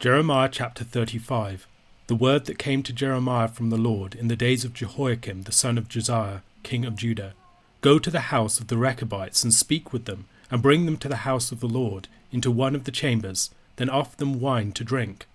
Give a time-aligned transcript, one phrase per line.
[0.00, 1.66] Jeremiah chapter 35
[2.06, 5.50] The word that came to Jeremiah from the Lord in the days of Jehoiakim the
[5.50, 7.34] son of Josiah, king of Judah.
[7.80, 11.08] Go to the house of the Rechabites and speak with them, and bring them to
[11.08, 14.84] the house of the Lord, into one of the chambers, then offer them wine to
[14.84, 15.26] drink.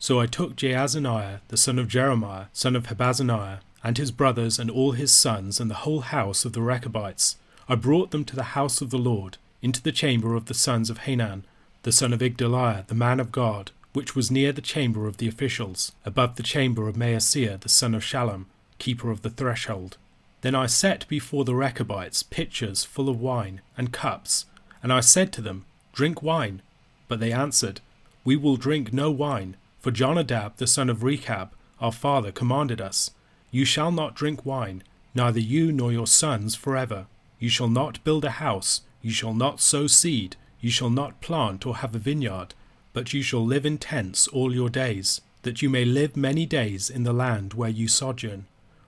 [0.00, 4.68] So I took Jaazaniah the son of Jeremiah, son of Habazziniah, and his brothers and
[4.68, 7.36] all his sons and the whole house of the Rechabites.
[7.68, 10.90] I brought them to the house of the Lord, into the chamber of the sons
[10.90, 11.44] of Hanan,
[11.84, 15.26] the son of Igdaliah, the man of God, which was near the chamber of the
[15.26, 18.44] officials, above the chamber of Maaseiah the son of Shallum,
[18.78, 19.96] keeper of the threshold.
[20.42, 24.44] Then I set before the Rechabites pitchers full of wine, and cups,
[24.84, 26.62] and I said to them, Drink wine.
[27.08, 27.80] But they answered,
[28.24, 33.10] We will drink no wine, for Jonadab the son of Rechab, our father, commanded us,
[33.50, 37.06] You shall not drink wine, neither you nor your sons forever.
[37.40, 41.66] You shall not build a house, you shall not sow seed, you shall not plant
[41.66, 42.54] or have a vineyard,
[42.92, 46.90] but you shall live in tents all your days, that you may live many days
[46.90, 48.46] in the land where you sojourn.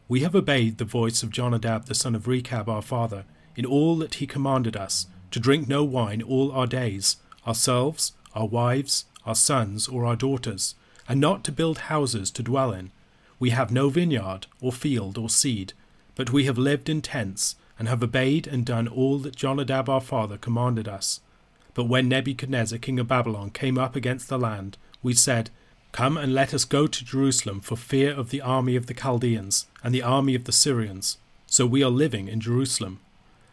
[0.08, 3.24] We have obeyed the voice of Jonadab the son of Rechab our father,
[3.56, 8.46] in all that he commanded us, to drink no wine all our days, ourselves, our
[8.46, 10.74] wives, our sons, or our daughters,
[11.08, 12.90] and not to build houses to dwell in.
[13.38, 15.72] We have no vineyard, or field, or seed,
[16.14, 20.00] but we have lived in tents, and have obeyed and done all that Jonadab our
[20.00, 21.20] father commanded us.
[21.80, 25.48] But when Nebuchadnezzar king of Babylon came up against the land, we said,
[25.92, 29.66] Come and let us go to Jerusalem for fear of the army of the Chaldeans
[29.82, 31.16] and the army of the Syrians.
[31.46, 33.00] So we are living in Jerusalem.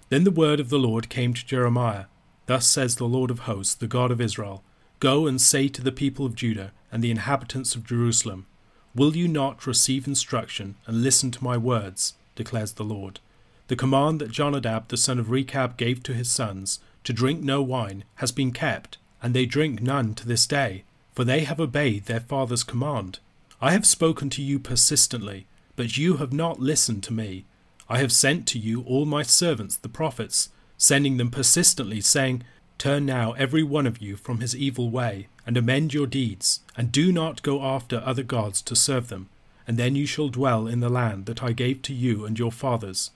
[0.10, 2.08] Then the word of the Lord came to Jeremiah.
[2.48, 4.62] Thus says the Lord of hosts, the God of Israel
[5.00, 8.46] Go and say to the people of Judah and the inhabitants of Jerusalem,
[8.94, 12.16] Will you not receive instruction and listen to my words?
[12.36, 13.22] declares the Lord.
[13.70, 17.62] The command that Jonadab the son of Rechab gave to his sons, to drink no
[17.62, 22.04] wine, has been kept, and they drink none to this day, for they have obeyed
[22.04, 23.20] their father's command.
[23.62, 25.48] I have spoken to you persistently,
[25.78, 27.46] but you have not listened to me.
[27.88, 32.44] I have sent to you all my servants the prophets, sending them persistently, saying,
[32.78, 36.92] Turn now every one of you from his evil way, and amend your deeds, and
[36.92, 39.30] do not go after other gods to serve them,
[39.66, 42.52] and then you shall dwell in the land that I gave to you and your
[42.52, 43.12] fathers.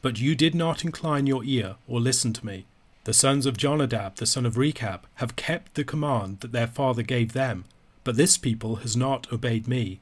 [0.00, 2.66] But you did not incline your ear or listen to me.
[3.04, 7.02] The sons of Jonadab, the son of Rechab, have kept the command that their father
[7.02, 7.64] gave them,
[8.04, 10.00] but this people has not obeyed me.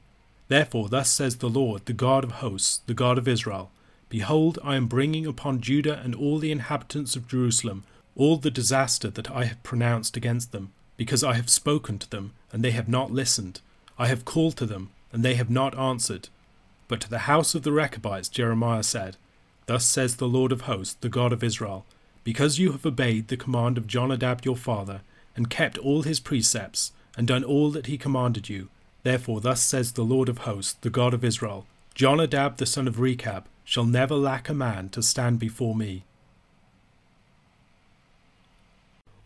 [0.49, 3.71] Therefore, thus says the Lord, the God of hosts, the God of Israel
[4.09, 7.85] Behold, I am bringing upon Judah and all the inhabitants of Jerusalem
[8.15, 12.33] all the disaster that I have pronounced against them, because I have spoken to them,
[12.51, 13.61] and they have not listened.
[13.97, 16.29] I have called to them, and they have not answered.
[16.87, 19.15] But to the house of the Rechabites Jeremiah said,
[19.65, 21.85] Thus says the Lord of hosts, the God of Israel
[22.23, 25.01] because you have obeyed the command of Jonadab your father,
[25.35, 28.69] and kept all his precepts, and done all that he commanded you,
[29.03, 31.65] therefore thus says the Lord of hosts, the God of Israel,
[31.95, 36.03] Jonadab the son of Rechab shall never lack a man to stand before me.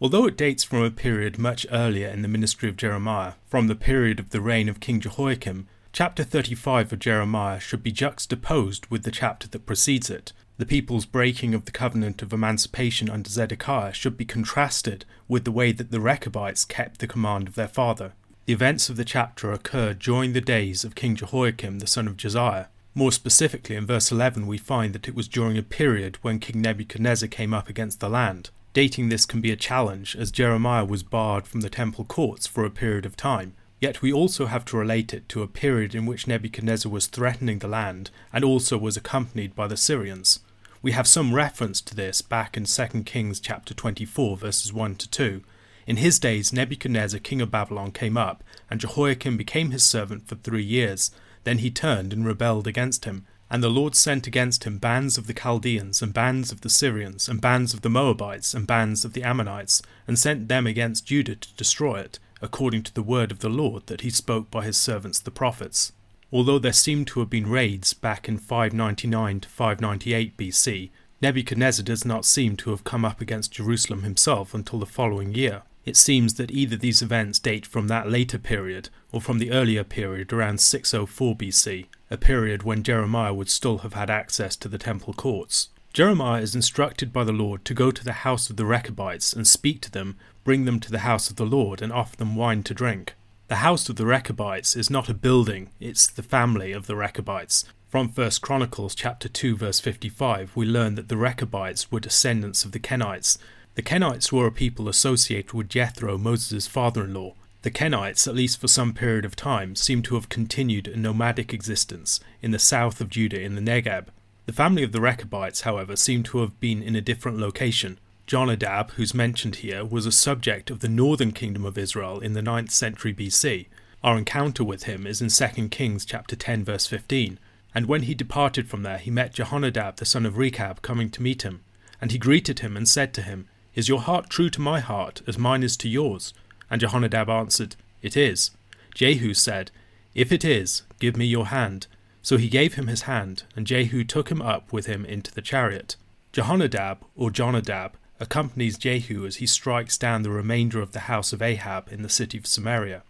[0.02, 3.76] Although it dates from a period much earlier in the ministry of Jeremiah, from the
[3.76, 9.04] period of the reign of King Jehoiakim, chapter 35 of Jeremiah should be juxtaposed with
[9.04, 13.94] the chapter that precedes it, the people's breaking of the covenant of emancipation under Zedekiah
[13.94, 18.14] should be contrasted with the way that the Rechabites kept the command of their father.
[18.46, 22.16] The events of the chapter occurred during the days of King Jehoiakim the son of
[22.16, 22.68] Josiah.
[22.94, 26.62] More specifically, in verse 11, we find that it was during a period when King
[26.62, 28.52] Nebuchadnezzar came up against the land.
[28.74, 32.64] Dating this can be a challenge, as Jeremiah was barred from the temple courts for
[32.64, 33.54] a period of time.
[33.82, 37.60] Yet we also have to relate it to a period in which Nebuchadnezzar was threatening
[37.60, 40.40] the land and also was accompanied by the Syrians.
[40.86, 45.10] We have some reference to this back in 2 Kings chapter 24 verses 1 to
[45.10, 45.42] 2.
[45.88, 50.36] In his days Nebuchadnezzar king of Babylon came up, and Jehoiakim became his servant for
[50.36, 51.10] three years.
[51.44, 53.26] Then he turned and rebelled against him.
[53.50, 57.28] And the Lord sent against him bands of the Chaldeans, and bands of the Syrians,
[57.28, 61.36] and bands of the Moabites, and bands of the Ammonites, and sent them against Judah
[61.36, 64.78] to destroy it, according to the word of the Lord that he spoke by his
[64.78, 65.94] servants the prophets.
[66.36, 70.90] Although there seem to have been raids back in 599 to 598 BC,
[71.22, 75.62] Nebuchadnezzar does not seem to have come up against Jerusalem himself until the following year.
[75.86, 79.86] It seems that either these events date from that later period or from the earlier
[79.86, 84.78] period around 604 BC, a period when Jeremiah would still have had access to the
[84.78, 85.70] temple courts.
[85.94, 89.48] Jeremiah is instructed by the Lord to go to the house of the Rechabites and
[89.48, 92.62] speak to them, bring them to the house of the Lord, and offer them wine
[92.64, 93.16] to drink.
[93.48, 97.64] The house of the Rechabites is not a building, it's the family of the Rechabites.
[97.88, 102.72] From 1 Chronicles chapter 2 verse 55, we learn that the Rechabites were descendants of
[102.72, 103.38] the Kenites.
[103.76, 107.36] The Kenites were a people associated with Jethro, Moses' father-in-law.
[107.62, 111.54] The Kenites, at least for some period of time, seem to have continued a nomadic
[111.54, 114.08] existence in the south of Judah in the Negeb.
[114.48, 118.00] The family of the Rechabites, however, seem to have been in a different location.
[118.28, 122.42] Jonadab, who's mentioned here, was a subject of the northern kingdom of Israel in the
[122.42, 123.68] 9th century BC.
[124.04, 127.38] Our encounter with him is in 2 Kings chapter 10 verse 15.
[127.76, 131.22] And when he departed from there, he met Jehonadab the son of Rechab coming to
[131.22, 131.62] meet him.
[132.02, 135.22] And he greeted him and said to him, Is your heart true to my heart,
[135.28, 136.34] as mine is to yours?
[136.70, 138.50] And Jehonadab answered, It is.
[138.96, 139.70] Jehu said,
[140.16, 141.86] If it is, give me your hand.
[142.24, 145.44] So he gave him his hand, and Jehu took him up with him into the
[145.44, 145.96] chariot.
[146.34, 151.42] Jehonadab, or Jonadab, accompanies Jehu as he strikes down the remainder of the house of
[151.42, 153.04] Ahab in the city of Samaria.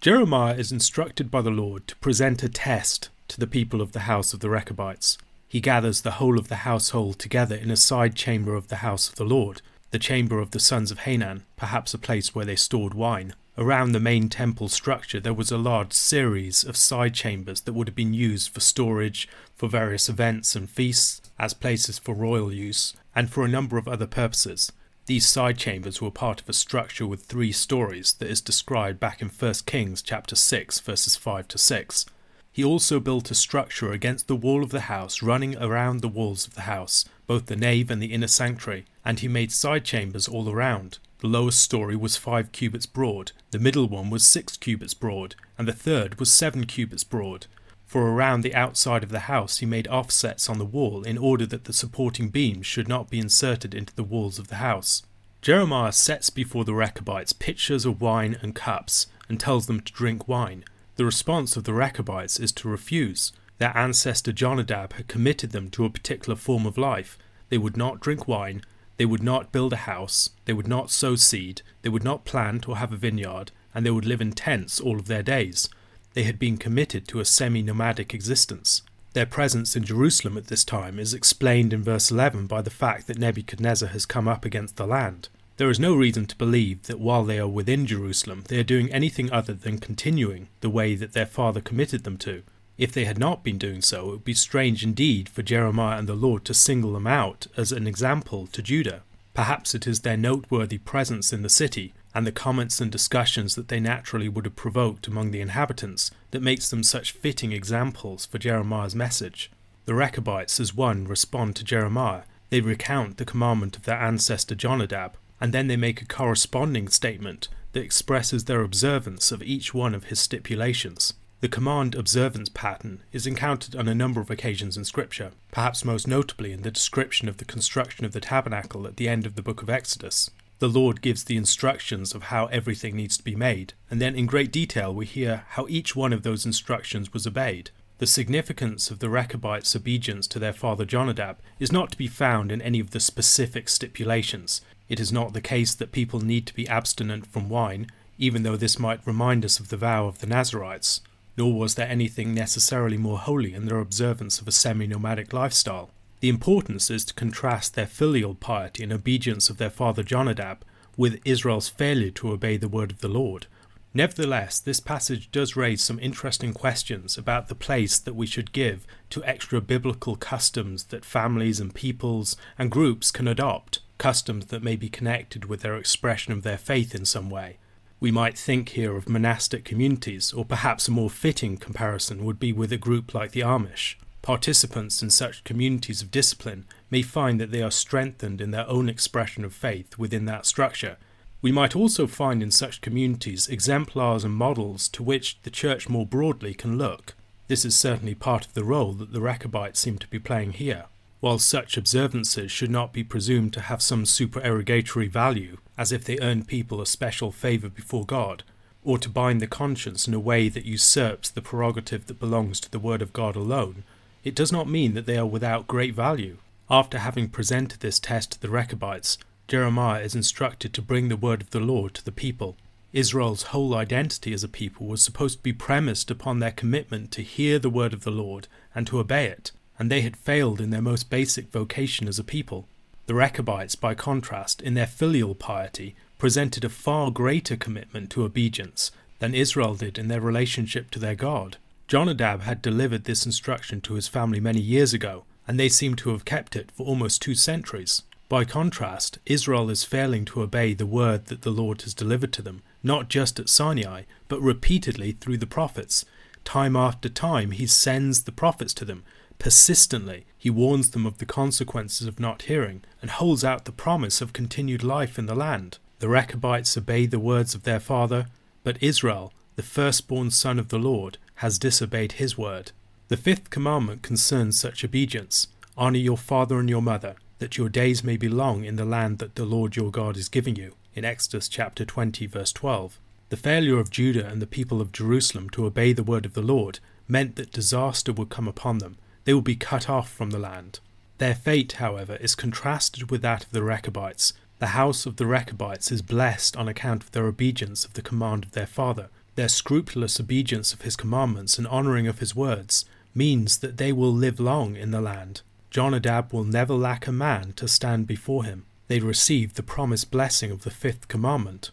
[0.00, 4.00] Jeremiah is instructed by the Lord to present a test to the people of the
[4.00, 5.18] house of the Rechabites.
[5.48, 9.08] He gathers the whole of the household together in a side chamber of the house
[9.08, 12.56] of the Lord, the chamber of the sons of Hanan, perhaps a place where they
[12.56, 13.34] stored wine.
[13.60, 17.88] Around the main temple structure, there was a large series of side chambers that would
[17.88, 22.94] have been used for storage, for various events and feasts, as places for royal use,
[23.14, 24.72] and for a number of other purposes.
[25.04, 29.20] These side chambers were part of a structure with three stories that is described back
[29.20, 32.06] in 1 Kings chapter 6 verses 5 to 6.
[32.50, 36.46] He also built a structure against the wall of the house running around the walls
[36.46, 40.26] of the house, both the nave and the inner sanctuary, and he made side chambers
[40.26, 40.98] all around.
[41.20, 45.68] The lowest story was five cubits broad, the middle one was six cubits broad, and
[45.68, 47.46] the third was seven cubits broad.
[47.84, 51.44] For around the outside of the house he made offsets on the wall in order
[51.44, 55.02] that the supporting beams should not be inserted into the walls of the house.
[55.42, 60.26] Jeremiah sets before the Rechabites pitchers of wine and cups, and tells them to drink
[60.26, 60.64] wine.
[60.96, 63.32] The response of the Rechabites is to refuse.
[63.58, 67.18] Their ancestor Jonadab had committed them to a particular form of life.
[67.50, 68.62] They would not drink wine,
[69.00, 72.68] they would not build a house, they would not sow seed, they would not plant
[72.68, 75.70] or have a vineyard, and they would live in tents all of their days.
[76.12, 78.82] They had been committed to a semi nomadic existence.
[79.14, 83.06] Their presence in Jerusalem at this time is explained in verse 11 by the fact
[83.06, 85.30] that Nebuchadnezzar has come up against the land.
[85.56, 88.92] There is no reason to believe that while they are within Jerusalem, they are doing
[88.92, 92.42] anything other than continuing the way that their father committed them to.
[92.80, 96.08] If they had not been doing so, it would be strange indeed for Jeremiah and
[96.08, 99.02] the Lord to single them out as an example to Judah.
[99.34, 103.68] Perhaps it is their noteworthy presence in the city and the comments and discussions that
[103.68, 108.38] they naturally would have provoked among the inhabitants that makes them such fitting examples for
[108.38, 109.50] Jeremiah's message.
[109.84, 112.22] The Rechabites, as one, respond to Jeremiah.
[112.48, 117.48] They recount the commandment of their ancestor Jonadab, and then they make a corresponding statement
[117.72, 121.12] that expresses their observance of each one of his stipulations.
[121.40, 126.06] The command observance pattern is encountered on a number of occasions in Scripture, perhaps most
[126.06, 129.42] notably in the description of the construction of the tabernacle at the end of the
[129.42, 130.30] book of Exodus.
[130.58, 134.26] The Lord gives the instructions of how everything needs to be made, and then in
[134.26, 137.70] great detail we hear how each one of those instructions was obeyed.
[137.96, 142.52] The significance of the Rechabites' obedience to their father Jonadab is not to be found
[142.52, 144.60] in any of the specific stipulations.
[144.90, 147.86] It is not the case that people need to be abstinent from wine,
[148.18, 151.00] even though this might remind us of the vow of the Nazarites
[151.40, 155.88] nor was there anything necessarily more holy in their observance of a semi nomadic lifestyle.
[156.20, 160.58] The importance is to contrast their filial piety and obedience of their father Jonadab
[160.98, 163.46] with Israel's failure to obey the word of the Lord.
[163.94, 168.86] Nevertheless, this passage does raise some interesting questions about the place that we should give
[169.08, 174.76] to extra biblical customs that families and peoples and groups can adopt, customs that may
[174.76, 177.56] be connected with their expression of their faith in some way.
[178.00, 182.50] We might think here of monastic communities, or perhaps a more fitting comparison would be
[182.50, 183.96] with a group like the Amish.
[184.22, 188.88] Participants in such communities of discipline may find that they are strengthened in their own
[188.88, 190.96] expression of faith within that structure.
[191.42, 196.06] We might also find in such communities exemplars and models to which the church more
[196.06, 197.14] broadly can look.
[197.48, 200.86] This is certainly part of the role that the Rechabites seem to be playing here.
[201.20, 206.18] While such observances should not be presumed to have some supererogatory value, as if they
[206.18, 208.42] earned people a special favour before God,
[208.82, 212.70] or to bind the conscience in a way that usurps the prerogative that belongs to
[212.70, 213.84] the Word of God alone,
[214.24, 216.38] it does not mean that they are without great value.
[216.70, 221.42] After having presented this test to the Rechabites, Jeremiah is instructed to bring the word
[221.42, 222.56] of the Lord to the people.
[222.94, 227.22] Israel's whole identity as a people was supposed to be premised upon their commitment to
[227.22, 230.68] hear the word of the Lord and to obey it and they had failed in
[230.68, 232.68] their most basic vocation as a people.
[233.06, 238.92] The Rechabites, by contrast, in their filial piety, presented a far greater commitment to obedience
[239.20, 241.56] than Israel did in their relationship to their God.
[241.88, 246.10] Jonadab had delivered this instruction to his family many years ago, and they seem to
[246.10, 248.02] have kept it for almost two centuries.
[248.28, 252.42] By contrast, Israel is failing to obey the word that the Lord has delivered to
[252.42, 256.04] them, not just at Sinai, but repeatedly through the prophets.
[256.44, 259.04] Time after time, he sends the prophets to them.
[259.40, 264.20] Persistently, he warns them of the consequences of not hearing and holds out the promise
[264.20, 265.78] of continued life in the land.
[265.98, 268.26] The Rechabites obey the words of their father,
[268.64, 272.72] but Israel, the firstborn son of the Lord, has disobeyed his word.
[273.08, 278.04] The fifth commandment concerns such obedience Honour your father and your mother, that your days
[278.04, 280.74] may be long in the land that the Lord your God is giving you.
[280.94, 282.98] In Exodus chapter 20, verse 12.
[283.30, 286.42] The failure of Judah and the people of Jerusalem to obey the word of the
[286.42, 286.78] Lord
[287.08, 288.98] meant that disaster would come upon them.
[289.24, 290.80] They will be cut off from the land.
[291.18, 294.32] Their fate, however, is contrasted with that of the Rechabites.
[294.58, 298.44] The house of the Rechabites is blessed on account of their obedience of the command
[298.44, 299.08] of their father.
[299.34, 302.84] Their scrupulous obedience of his commandments and honouring of his words
[303.14, 305.42] means that they will live long in the land.
[305.70, 308.64] Jonadab will never lack a man to stand before him.
[308.88, 311.70] They receive the promised blessing of the fifth commandment.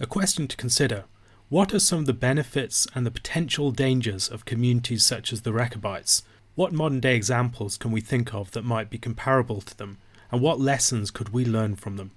[0.00, 1.04] A question to consider
[1.52, 5.52] what are some of the benefits and the potential dangers of communities such as the
[5.52, 6.22] Rechabites?
[6.54, 9.98] What modern day examples can we think of that might be comparable to them,
[10.30, 12.12] and what lessons could we learn from them?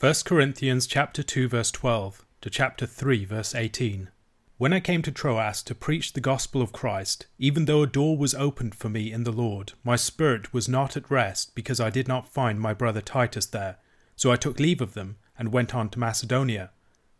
[0.00, 4.08] 1 Corinthians chapter 2 verse 12 to chapter 3 verse 18.
[4.56, 8.16] When I came to Troas to preach the gospel of Christ, even though a door
[8.16, 11.90] was opened for me in the Lord, my spirit was not at rest because I
[11.90, 13.76] did not find my brother Titus there.
[14.18, 16.70] So I took leave of them and went on to Macedonia.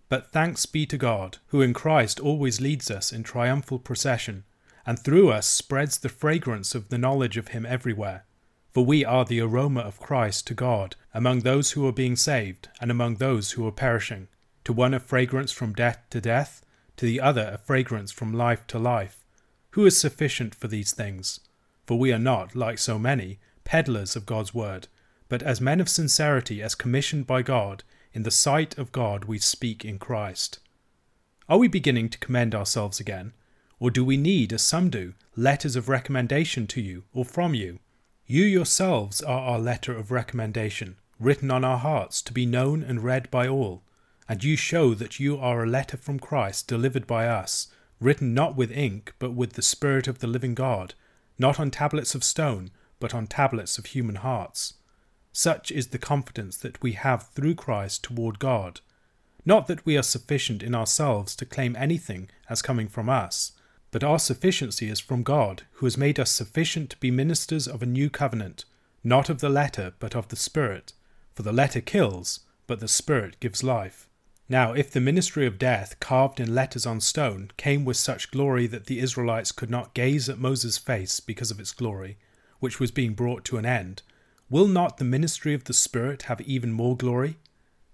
[0.08, 4.44] But thanks be to God, who in Christ always leads us in triumphal procession,
[4.87, 8.25] and through us spreads the fragrance of the knowledge of Him everywhere.
[8.73, 12.68] For we are the aroma of Christ to God among those who are being saved
[12.80, 14.28] and among those who are perishing.
[14.64, 16.62] To one a fragrance from death to death
[16.96, 19.25] to the other a fragrance from life to life.
[19.70, 21.40] Who is sufficient for these things?
[21.87, 24.88] For we are not, like so many, peddlers of God's word,
[25.28, 27.85] but as men of sincerity, as commissioned by God,
[28.16, 30.58] in the sight of God we speak in Christ.
[31.49, 33.32] Are we beginning to commend ourselves again?
[33.78, 37.78] Or do we need, as some do, letters of recommendation to you or from you?
[38.26, 43.04] You yourselves are our letter of recommendation, written on our hearts to be known and
[43.04, 43.82] read by all
[44.28, 47.68] and you show that you are a letter from Christ delivered by us,
[48.00, 50.94] written not with ink, but with the Spirit of the living God,
[51.38, 54.75] not on tablets of stone, but on tablets of human hearts.
[55.38, 58.81] Such is the confidence that we have through Christ toward God.
[59.45, 63.52] Not that we are sufficient in ourselves to claim anything as coming from us,
[63.90, 67.83] but our sufficiency is from God, who has made us sufficient to be ministers of
[67.83, 68.64] a new covenant,
[69.05, 70.95] not of the letter, but of the Spirit.
[71.35, 74.09] For the letter kills, but the Spirit gives life.
[74.49, 78.66] Now, if the ministry of death, carved in letters on stone, came with such glory
[78.69, 82.16] that the Israelites could not gaze at Moses' face because of its glory,
[82.59, 84.00] which was being brought to an end,
[84.49, 87.37] will not the ministry of the Spirit have even more glory?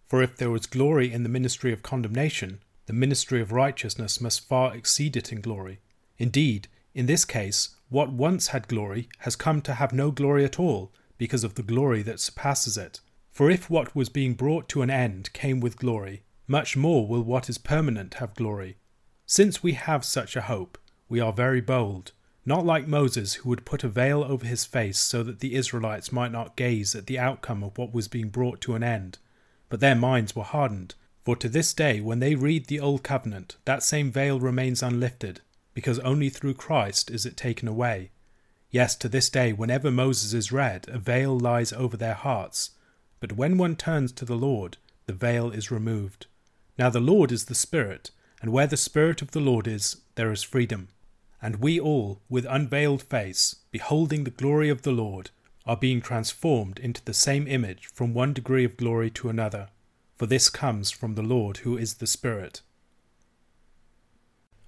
[0.07, 4.47] For if there was glory in the ministry of condemnation, the ministry of righteousness must
[4.47, 5.81] far exceed it in glory.
[6.19, 10.61] Indeed, in this case, what once had glory has come to have no glory at
[10.61, 13.01] all, because of the glory that surpasses it.
[13.31, 17.23] For if what was being brought to an end came with glory, much more will
[17.23, 18.77] what is permanent have glory.
[19.25, 20.77] Since we have such a hope,
[21.09, 22.13] we are very bold,
[22.45, 26.11] not like Moses, who would put a veil over his face so that the Israelites
[26.11, 29.19] might not gaze at the outcome of what was being brought to an end.
[29.69, 30.95] But their minds were hardened,
[31.25, 35.41] for to this day, when they read the Old Covenant, that same veil remains unlifted,
[35.73, 38.11] because only through Christ is it taken away.
[38.71, 42.71] Yes, to this day, whenever Moses is read, a veil lies over their hearts.
[43.21, 46.27] But when one turns to the Lord, the veil is removed.
[46.77, 50.33] Now the Lord is the Spirit, and where the Spirit of the Lord is, there
[50.33, 50.89] is freedom.
[51.43, 55.31] And we all, with unveiled face, beholding the glory of the Lord,
[55.67, 59.69] are being transformed into the same image from one degree of glory to another,
[60.17, 62.63] for this comes from the Lord who is the Spirit.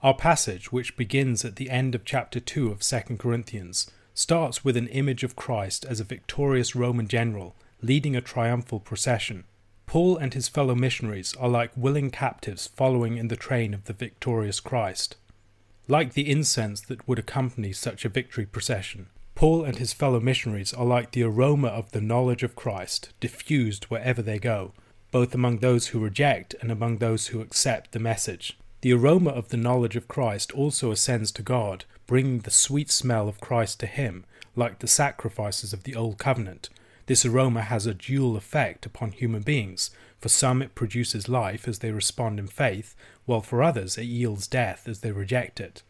[0.03, 4.77] Our passage, which begins at the end of chapter 2 of 2 Corinthians, starts with
[4.77, 9.45] an image of Christ as a victorious Roman general leading a triumphal procession.
[9.87, 13.93] Paul and his fellow missionaries are like willing captives following in the train of the
[13.93, 15.17] victorious Christ.
[15.87, 20.73] Like the incense that would accompany such a victory procession, Paul and his fellow missionaries
[20.73, 24.73] are like the aroma of the knowledge of Christ, diffused wherever they go,
[25.11, 28.57] both among those who reject and among those who accept the message.
[28.81, 33.29] The aroma of the knowledge of Christ also ascends to God, bringing the sweet smell
[33.29, 34.25] of Christ to him,
[34.57, 36.71] like the sacrifices of the Old Covenant,
[37.07, 39.91] this aroma has a dual effect upon human beings.
[40.25, 44.47] For some, it produces life as they respond in faith, while for others, it yields
[44.47, 45.83] death as they reject it.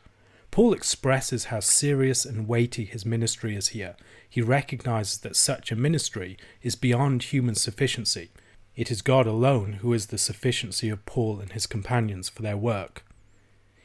[0.51, 3.95] Paul expresses how serious and weighty his ministry is here.
[4.29, 8.33] He recognizes that such a ministry is beyond human sufficiency.
[8.75, 12.57] It is God alone who is the sufficiency of Paul and his companions for their
[12.57, 13.05] work.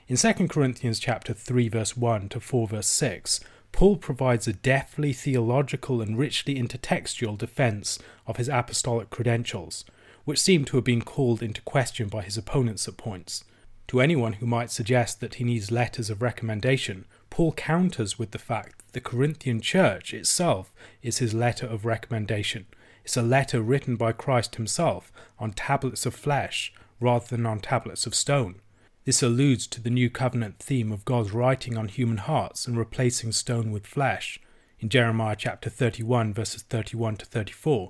[0.07, 3.39] In 2 Corinthians chapter 3 verse 1 to 4 verse 6,
[3.71, 9.85] Paul provides a deftly theological and richly intertextual defense of his apostolic credentials,
[10.29, 13.43] which seem to have been called into question by his opponents at points.
[13.87, 18.37] To anyone who might suggest that he needs letters of recommendation, Paul counters with the
[18.37, 20.71] fact that the Corinthian church itself
[21.01, 22.67] is his letter of recommendation.
[23.03, 28.05] It's a letter written by Christ himself on tablets of flesh rather than on tablets
[28.05, 28.61] of stone.
[29.05, 33.31] This alludes to the new covenant theme of God's writing on human hearts and replacing
[33.31, 34.39] stone with flesh.
[34.79, 37.89] In Jeremiah chapter 31, verses 31 to 34,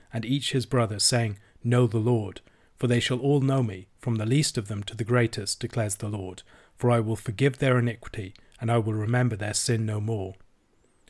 [0.13, 2.41] and each his brother, saying, Know the Lord.
[2.77, 5.97] For they shall all know me, from the least of them to the greatest, declares
[5.97, 6.41] the Lord.
[6.75, 10.33] For I will forgive their iniquity, and I will remember their sin no more.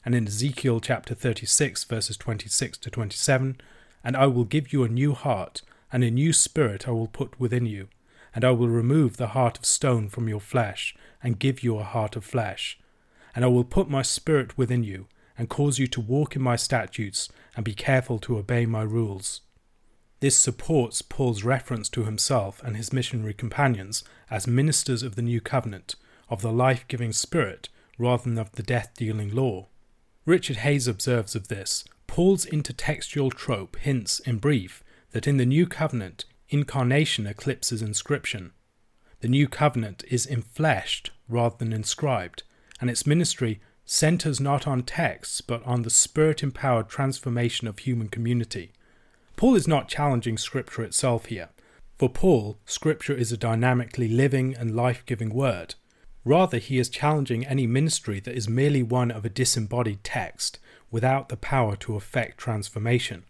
[0.03, 3.61] And in Ezekiel chapter 36, verses 26 to 27,
[4.03, 5.61] And I will give you a new heart,
[5.93, 7.87] and a new spirit I will put within you.
[8.35, 11.83] And I will remove the heart of stone from your flesh, and give you a
[11.83, 12.79] heart of flesh.
[13.35, 15.07] And I will put my spirit within you,
[15.41, 19.41] and cause you to walk in my statutes and be careful to obey my rules.
[20.19, 25.41] This supports Paul's reference to himself and his missionary companions as ministers of the new
[25.41, 25.95] covenant,
[26.29, 29.69] of the life giving spirit, rather than of the death dealing law.
[30.27, 35.65] Richard Hays observes of this Paul's intertextual trope hints, in brief, that in the new
[35.65, 38.51] covenant, incarnation eclipses inscription.
[39.21, 42.43] The new covenant is infleshed rather than inscribed,
[42.79, 48.07] and its ministry centers not on texts but on the spirit empowered transformation of human
[48.07, 48.71] community.
[49.35, 51.49] Paul is not challenging Scripture itself here.
[51.97, 55.75] For Paul, Scripture is a dynamically living and life giving word.
[56.23, 60.59] Rather, he is challenging any ministry that is merely one of a disembodied text
[60.91, 63.23] without the power to effect transformation.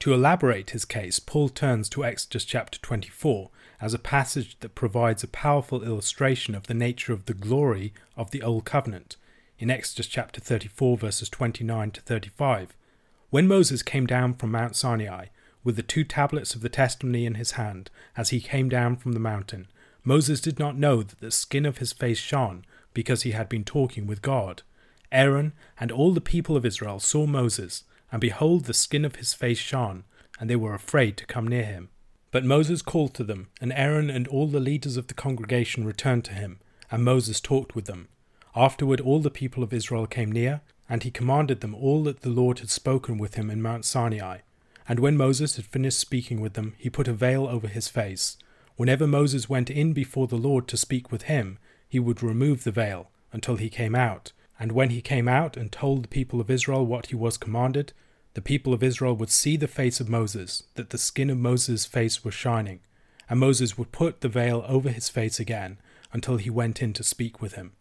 [0.00, 5.22] To elaborate his case, Paul turns to Exodus chapter 24 as a passage that provides
[5.22, 9.16] a powerful illustration of the nature of the glory of the Old Covenant
[9.58, 12.76] in Exodus chapter 34, verses 29 to 35.
[13.30, 15.26] When Moses came down from Mount Sinai,
[15.62, 19.12] with the two tablets of the testimony in his hand, as he came down from
[19.12, 19.68] the mountain,
[20.02, 23.64] Moses did not know that the skin of his face shone, because he had been
[23.64, 24.62] talking with God.
[25.10, 29.34] Aaron and all the people of Israel saw Moses, and behold, the skin of his
[29.34, 30.04] face shone,
[30.38, 31.88] and they were afraid to come near him.
[32.30, 36.24] But Moses called to them, and Aaron and all the leaders of the congregation returned
[36.26, 36.58] to him,
[36.90, 38.08] and Moses talked with them.
[38.56, 42.28] Afterward, all the people of Israel came near, and he commanded them all that the
[42.28, 44.38] Lord had spoken with him in Mount Sinai.
[44.88, 48.36] And when Moses had finished speaking with them, he put a veil over his face.
[48.76, 52.70] Whenever Moses went in before the Lord to speak with him, he would remove the
[52.70, 54.32] veil until he came out.
[54.58, 57.92] And when he came out and told the people of Israel what he was commanded,
[58.34, 61.86] the people of Israel would see the face of Moses, that the skin of Moses'
[61.86, 62.80] face was shining.
[63.28, 65.78] And Moses would put the veil over his face again
[66.12, 67.72] until he went in to speak with him.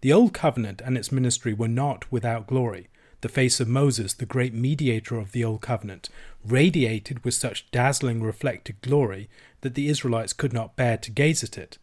[0.00, 2.88] The Old Covenant and its ministry were not without glory.
[3.20, 6.08] The face of Moses, the great mediator of the Old Covenant,
[6.42, 9.28] radiated with such dazzling reflected glory
[9.60, 11.76] that the Israelites could not bear to gaze at it.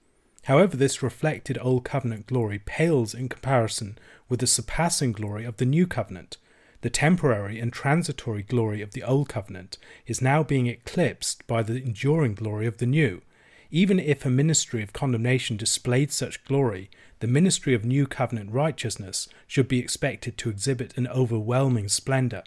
[0.45, 3.99] However, this reflected Old Covenant glory pales in comparison
[4.29, 6.37] with the surpassing glory of the New Covenant.
[6.81, 9.77] The temporary and transitory glory of the Old Covenant
[10.07, 13.21] is now being eclipsed by the enduring glory of the New.
[13.69, 19.27] Even if a ministry of condemnation displayed such glory, the ministry of New Covenant righteousness
[19.47, 22.43] should be expected to exhibit an overwhelming splendour.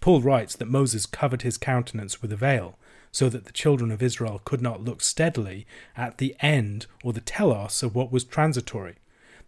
[0.00, 2.78] Paul writes that Moses covered his countenance with a veil,
[3.10, 7.20] so that the children of Israel could not look steadily at the end or the
[7.20, 8.96] telos of what was transitory.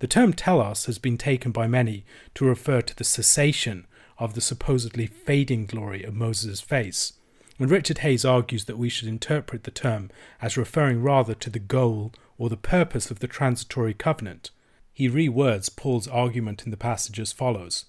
[0.01, 3.87] The term telos has been taken by many to refer to the cessation
[4.19, 7.15] of the supposedly fading glory of Moses' face.
[7.59, 10.11] And Richard Hays argues that we should interpret the term
[10.41, 14.51] as referring rather to the goal or the purpose of the transitory covenant.
[14.95, 17.85] He rewords Paul's argument in the passage as follows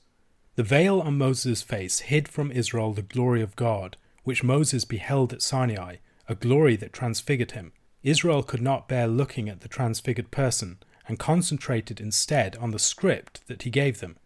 [0.56, 5.32] The veil on Moses' face hid from Israel the glory of God, which Moses beheld
[5.32, 5.96] at Sinai,
[6.28, 7.72] a glory that transfigured him.
[8.04, 13.48] Israel could not bear looking at the transfigured person, and concentrated instead on the script
[13.48, 14.18] that he gave them.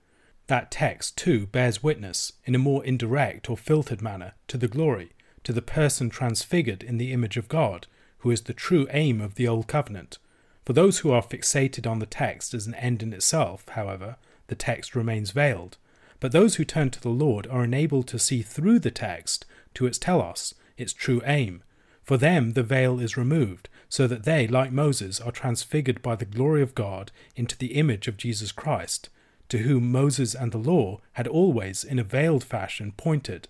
[0.47, 5.11] That text, too, bears witness, in a more indirect or filtered manner, to the glory,
[5.43, 7.85] to the person transfigured in the image of God,
[8.25, 10.17] who is the true aim of the Old Covenant.
[10.65, 14.15] For those who are fixated on the text as an end in itself, however,
[14.47, 15.77] the text remains veiled.
[16.19, 19.85] But those who turn to the Lord are enabled to see through the text to
[19.85, 21.61] its telos, its true aim.
[22.01, 26.25] For them the veil is removed, so that they, like Moses, are transfigured by the
[26.25, 29.09] glory of God into the image of Jesus Christ,
[29.49, 33.47] to whom Moses and the law had always, in a veiled fashion, pointed.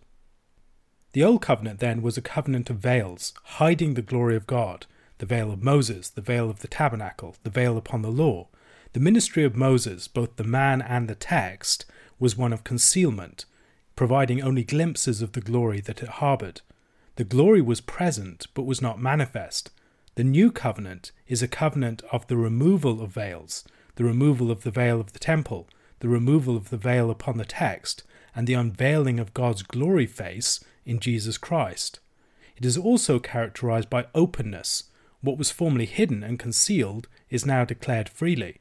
[1.16, 4.86] The Old Covenant, then, was a covenant of veils, hiding the glory of God
[5.20, 8.50] the veil of Moses, the veil of the tabernacle, the veil upon the law.
[8.92, 11.86] The ministry of Moses, both the man and the text,
[12.20, 13.46] was one of concealment,
[13.96, 16.60] providing only glimpses of the glory that it harboured.
[17.16, 19.72] The glory was present, but was not manifest.
[20.16, 23.64] The new covenant is a covenant of the removal of veils,
[23.96, 25.70] the removal of the veil of the temple,
[26.02, 28.04] the removal of the veil upon the text,
[28.36, 32.00] and the unveiling of God's glory face in Jesus Christ.
[32.58, 34.86] It is also characterized by openness.
[35.22, 38.60] What was formerly hidden and concealed is now declared freely.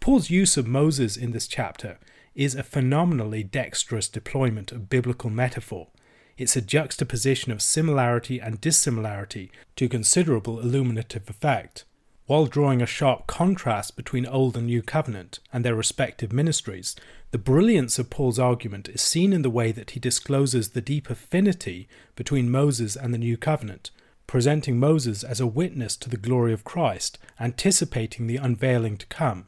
[0.00, 1.98] Paul's use of Moses in this chapter
[2.34, 5.88] is a phenomenally dexterous deployment of biblical metaphor.
[6.36, 11.84] It's a juxtaposition of similarity and dissimilarity to considerable illuminative effect
[12.28, 16.94] while drawing a sharp contrast between Old and New Covenant and their respective ministries,
[17.30, 21.08] the brilliance of Paul's argument is seen in the way that he discloses the deep
[21.08, 23.90] affinity between Moses and the New Covenant,
[24.26, 29.46] presenting Moses as a witness to the glory of Christ, anticipating the unveiling to come.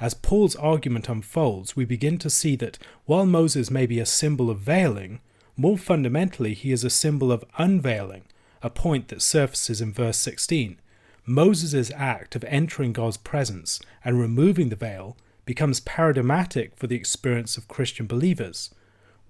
[0.00, 4.48] As Paul's argument unfolds, we begin to see that while Moses may be a symbol
[4.48, 5.20] of veiling,
[5.54, 8.24] more fundamentally he is a symbol of unveiling,
[8.62, 10.78] a point that surfaces in verse 16.
[11.24, 17.56] Moses' act of entering God's presence and removing the veil becomes paradigmatic for the experience
[17.56, 18.74] of Christian believers.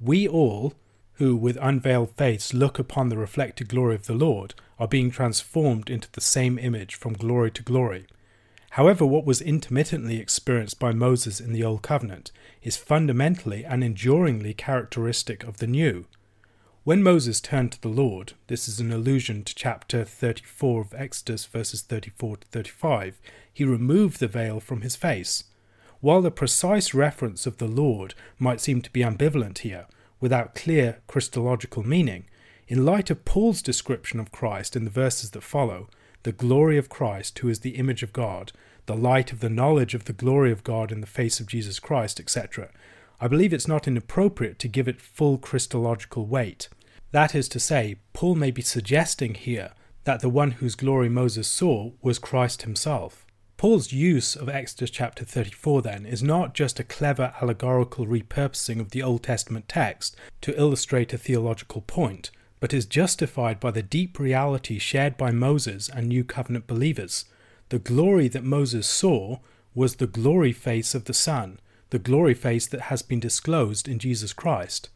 [0.01, 0.75] We all,
[1.15, 5.91] who with unveiled face look upon the reflected glory of the Lord, are being transformed
[5.91, 8.07] into the same image from glory to glory.
[8.71, 14.55] However, what was intermittently experienced by Moses in the Old Covenant is fundamentally and enduringly
[14.55, 16.07] characteristic of the New.
[16.85, 21.45] When Moses turned to the Lord, this is an allusion to chapter 34 of Exodus,
[21.45, 23.21] verses 34 to 35,
[23.53, 25.45] he removed the veil from his face.
[26.01, 29.87] While the precise reference of the Lord might seem to be ambivalent here,
[30.19, 32.25] without clear Christological meaning,
[32.67, 35.89] in light of Paul's description of Christ in the verses that follow,
[36.25, 38.51] the glory of Christ, who is the image of God,
[38.87, 41.79] the light of the knowledge of the glory of God in the face of Jesus
[41.79, 42.71] Christ, etc.,
[43.21, 46.69] I believe it's not inappropriate to give it full Christological weight.
[47.13, 49.73] That is to say, Paul may be suggesting here
[50.05, 53.25] that the one whose glory Moses saw was Christ himself.
[53.57, 58.91] Paul's use of Exodus chapter 34 then is not just a clever allegorical repurposing of
[58.91, 64.19] the Old Testament text to illustrate a theological point, but is justified by the deep
[64.19, 67.25] reality shared by Moses and New Covenant believers.
[67.69, 69.39] The glory that Moses saw
[69.75, 71.61] was the glory face of the Son,
[71.93, 74.89] the glory face that has been disclosed in Jesus Christ.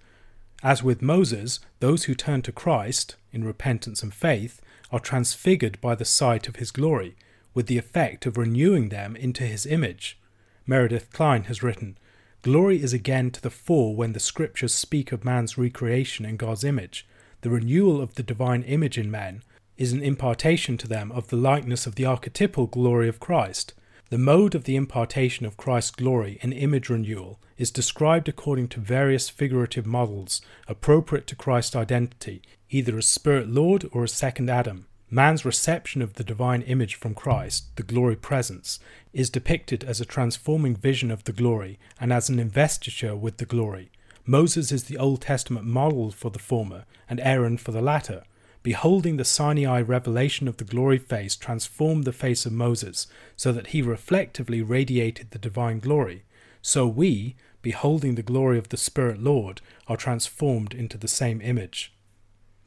[0.63, 5.95] As with Moses, those who turn to Christ in repentance and faith are transfigured by
[5.95, 7.15] the sight of his glory,
[7.53, 10.19] with the effect of renewing them into his image.
[10.67, 11.99] Meredith Kline has written
[12.41, 16.65] Glory is again to the fore when the scriptures speak of man's recreation in God's
[16.65, 17.07] image.
[17.43, 19.43] The renewal of the divine image in men
[19.77, 23.75] is an impartation to them of the likeness of the archetypal glory of Christ.
[24.09, 28.81] The mode of the impartation of Christ's glory in image renewal is described according to
[28.81, 32.41] various figurative models appropriate to Christ's identity,
[32.71, 34.87] either as Spirit Lord or as Second Adam.
[35.11, 38.79] Man's reception of the divine image from Christ, the glory presence,
[39.13, 43.45] is depicted as a transforming vision of the glory and as an investiture with the
[43.45, 43.91] glory.
[44.25, 48.23] Moses is the Old Testament model for the former, and Aaron for the latter
[48.67, 53.69] beholding the Sinai revelation of the glory face transformed the face of Moses, so that
[53.69, 56.25] he reflectively radiated the divine glory,
[56.63, 61.95] so we, beholding the glory of the Spirit Lord, are transformed into the same image.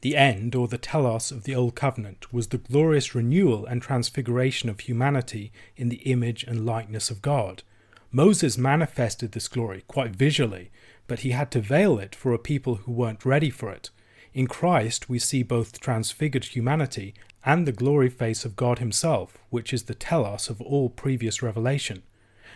[0.00, 4.70] The end, or the telos, of the Old Covenant was the glorious renewal and transfiguration
[4.70, 7.62] of humanity in the image and likeness of God.
[8.10, 10.70] Moses manifested this glory quite visually,
[11.06, 13.90] but he had to veil it for a people who weren't ready for it.
[14.32, 17.14] In Christ, we see both transfigured humanity
[17.44, 22.02] and the glory face of God Himself, which is the telos of all previous revelation.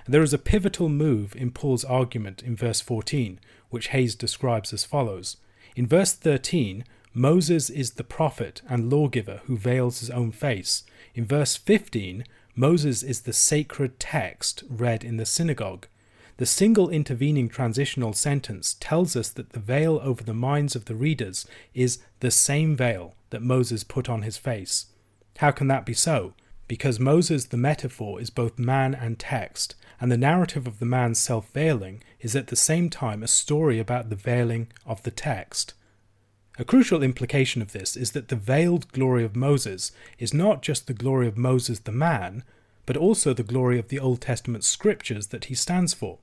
[0.06, 4.84] There is a pivotal move in Paul's argument in verse 14, which Hays describes as
[4.84, 5.38] follows.
[5.74, 10.84] In verse 13, Moses is the prophet and lawgiver who veils his own face.
[11.14, 15.86] In verse 15, Moses is the sacred text read in the synagogue.
[16.36, 20.96] The single intervening transitional sentence tells us that the veil over the minds of the
[20.96, 24.86] readers is the same veil that Moses put on his face.
[25.38, 26.34] How can that be so?
[26.66, 31.20] Because Moses, the metaphor, is both man and text, and the narrative of the man's
[31.20, 35.74] self veiling is at the same time a story about the veiling of the text.
[36.58, 40.86] A crucial implication of this is that the veiled glory of Moses is not just
[40.88, 42.42] the glory of Moses the man,
[42.86, 46.18] but also the glory of the Old Testament scriptures that he stands for.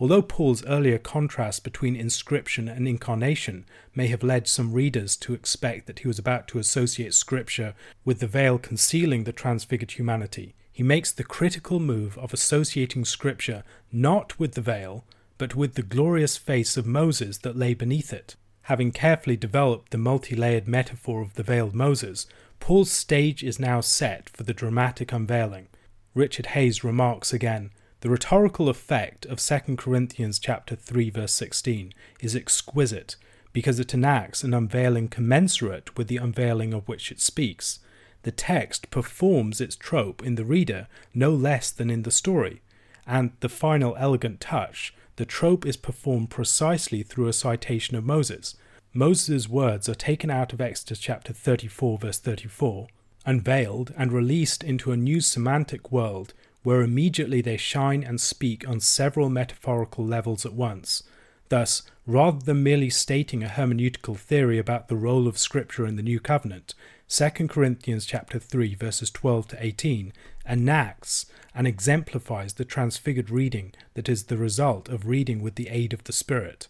[0.00, 5.86] Although Paul's earlier contrast between inscription and incarnation may have led some readers to expect
[5.86, 10.84] that he was about to associate scripture with the veil concealing the transfigured humanity, he
[10.84, 15.04] makes the critical move of associating scripture not with the veil,
[15.36, 18.36] but with the glorious face of Moses that lay beneath it.
[18.62, 22.26] Having carefully developed the multi layered metaphor of the veiled Moses,
[22.60, 25.66] Paul's stage is now set for the dramatic unveiling.
[26.14, 32.36] Richard Hays remarks again the rhetorical effect of 2 Corinthians chapter 3 verse 16 is
[32.36, 33.16] exquisite
[33.52, 37.80] because it enacts an unveiling commensurate with the unveiling of which it speaks.
[38.22, 42.62] The text performs its trope in the reader no less than in the story,
[43.06, 48.54] and the final elegant touch the trope is performed precisely through a citation of Moses.
[48.94, 52.86] Moses' words are taken out of Exodus chapter 34, verse 34,
[53.26, 58.80] unveiled and released into a new semantic world where immediately they shine and speak on
[58.80, 61.02] several metaphorical levels at once.
[61.48, 66.02] Thus, rather than merely stating a hermeneutical theory about the role of Scripture in the
[66.02, 66.74] New Covenant,
[67.08, 70.12] 2 Corinthians chapter 3 verses 12 to 18
[70.46, 75.92] enacts and exemplifies the transfigured reading that is the result of reading with the aid
[75.94, 76.68] of the Spirit.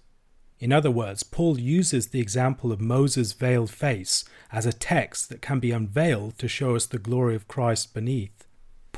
[0.60, 5.42] In other words, Paul uses the example of Moses' veiled face as a text that
[5.42, 8.37] can be unveiled to show us the glory of Christ beneath.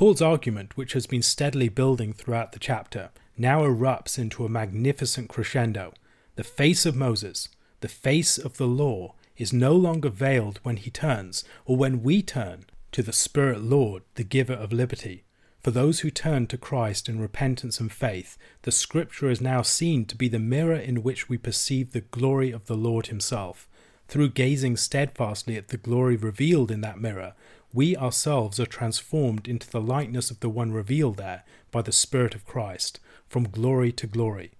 [0.00, 5.28] Paul's argument, which has been steadily building throughout the chapter, now erupts into a magnificent
[5.28, 5.92] crescendo.
[6.36, 10.90] The face of Moses, the face of the law, is no longer veiled when he
[10.90, 15.24] turns, or when we turn, to the Spirit Lord, the giver of liberty.
[15.58, 20.06] For those who turn to Christ in repentance and faith, the Scripture is now seen
[20.06, 23.68] to be the mirror in which we perceive the glory of the Lord Himself.
[24.08, 27.34] Through gazing steadfastly at the glory revealed in that mirror,
[27.72, 32.34] we ourselves are transformed into the likeness of the one revealed there by the Spirit
[32.34, 34.50] of Christ, from glory to glory.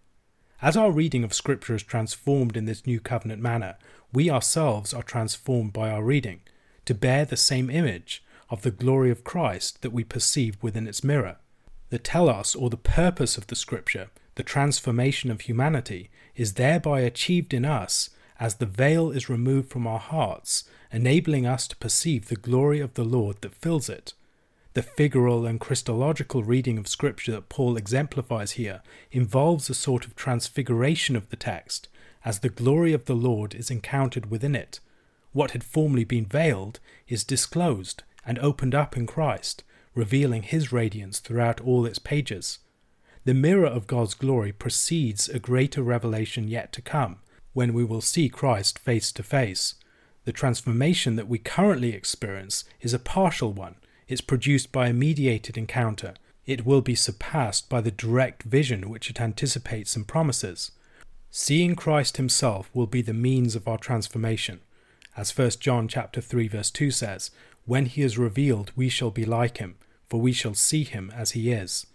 [0.62, 3.76] As our reading of Scripture is transformed in this new covenant manner,
[4.12, 6.40] we ourselves are transformed by our reading,
[6.84, 11.02] to bear the same image of the glory of Christ that we perceive within its
[11.02, 11.38] mirror.
[11.88, 17.52] The telos or the purpose of the Scripture, the transformation of humanity, is thereby achieved
[17.52, 22.36] in us as the veil is removed from our hearts, enabling us to perceive the
[22.36, 24.14] glory of the Lord that fills it.
[24.74, 30.14] The figural and Christological reading of Scripture that Paul exemplifies here involves a sort of
[30.14, 31.88] transfiguration of the text,
[32.24, 34.78] as the glory of the Lord is encountered within it.
[35.32, 41.18] What had formerly been veiled is disclosed and opened up in Christ, revealing His radiance
[41.18, 42.58] throughout all its pages.
[43.24, 47.18] The mirror of God's glory precedes a greater revelation yet to come,
[47.52, 49.74] when we will see Christ face to face.
[50.30, 53.74] The transformation that we currently experience is a partial one.
[54.06, 56.14] It's produced by a mediated encounter.
[56.46, 60.70] It will be surpassed by the direct vision which it anticipates and promises.
[61.32, 64.60] Seeing Christ himself will be the means of our transformation.
[65.16, 67.32] As 1 John chapter 3 verse 2 says,
[67.64, 71.32] when he is revealed we shall be like him, for we shall see him as
[71.32, 71.88] he is.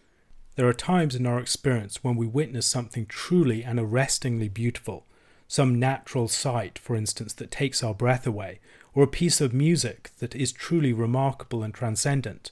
[0.57, 5.05] There are times in our experience when we witness something truly and arrestingly beautiful,
[5.47, 8.59] some natural sight, for instance, that takes our breath away,
[8.93, 12.51] or a piece of music that is truly remarkable and transcendent.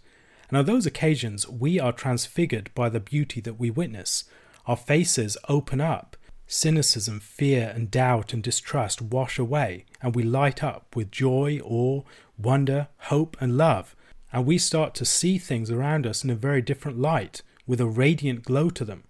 [0.50, 4.26] And on those occasions, we are transfigured by the beauty that we witness.
[4.68, 10.64] Our faces open up, cynicism, fear, and doubt and distrust wash away, and we light
[10.64, 12.04] up with joy, awe,
[12.38, 13.96] wonder, hope, and love.
[14.32, 17.88] And we start to see things around us in a very different light, with a
[17.88, 19.04] radiant glow to them.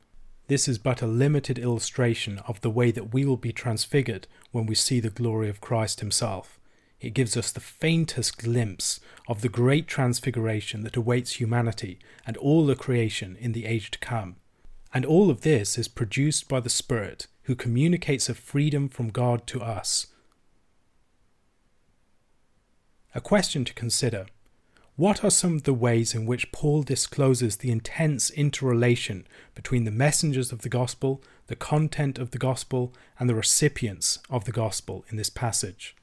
[0.48, 4.66] This is but a limited illustration of the way that we will be transfigured when
[4.66, 6.60] we see the glory of Christ Himself.
[7.00, 12.66] It gives us the faintest glimpse of the great transfiguration that awaits humanity and all
[12.66, 14.38] the creation in the age to come.
[14.94, 19.48] And all of this is produced by the Spirit, who communicates a freedom from God
[19.48, 20.08] to us.
[23.16, 24.28] A question to consider
[24.96, 29.26] what are some of the ways in which Paul discloses the intense interrelation
[29.56, 34.46] between the messengers of the gospel, the content of the gospel, and the recipients of
[34.46, 35.96] the gospel in this passage?